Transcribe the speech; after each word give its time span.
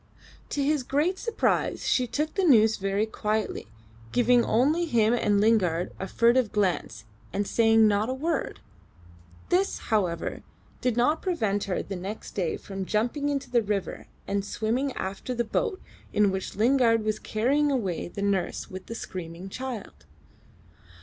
To 0.49 0.63
his 0.63 0.81
great 0.81 1.19
surprise 1.19 1.87
she 1.87 2.07
took 2.07 2.33
the 2.33 2.43
news 2.43 2.77
very 2.77 3.05
quietly, 3.05 3.67
giving 4.11 4.43
only 4.43 4.85
him 4.85 5.13
and 5.13 5.39
Lingard 5.39 5.93
a 5.99 6.07
furtive 6.07 6.51
glance, 6.51 7.03
and 7.31 7.45
saying 7.45 7.87
not 7.87 8.09
a 8.09 8.13
word. 8.15 8.61
This, 9.49 9.77
however, 9.93 10.41
did 10.81 10.97
not 10.97 11.21
prevent 11.21 11.65
her 11.65 11.83
the 11.83 11.95
next 11.95 12.31
day 12.31 12.57
from 12.57 12.83
jumping 12.83 13.29
into 13.29 13.51
the 13.51 13.61
river 13.61 14.07
and 14.27 14.43
swimming 14.43 14.91
after 14.93 15.35
the 15.35 15.43
boat 15.43 15.79
in 16.11 16.31
which 16.31 16.55
Lingard 16.55 17.03
was 17.05 17.19
carrying 17.19 17.69
away 17.71 18.07
the 18.07 18.23
nurse 18.23 18.71
with 18.71 18.87
the 18.87 18.95
screaming 18.95 19.49
child. 19.49 20.07